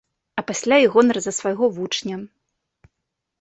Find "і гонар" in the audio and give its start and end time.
0.83-1.19